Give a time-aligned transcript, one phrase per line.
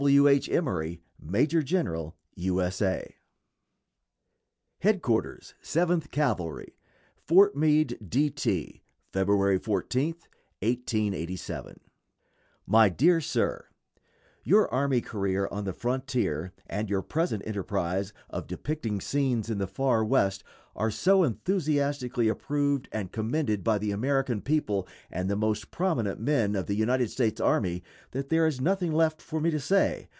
[0.01, 0.27] W.
[0.27, 0.49] H.
[0.49, 2.59] EMORY, Major General U.
[2.59, 2.81] S.
[2.81, 3.13] A.
[4.81, 5.03] [Illustration: COLONEL JAMES W.
[5.03, 6.75] FORSYTH.] HEADQUARTERS SEVENTH CAVALRY,
[7.27, 8.29] FORT MEAD, D.
[8.31, 8.81] T.,
[9.13, 10.07] February 14,
[10.63, 11.79] 1887.
[12.65, 13.67] MY DEAR SIR:
[14.43, 19.67] Your army career on the frontier, and your present enterprise of depicting scenes in the
[19.67, 20.43] far West,
[20.75, 26.55] are so enthusiastically approved and commended by the American people and the most prominent men
[26.55, 30.07] of the United States Army, that there is nothing left for me to say.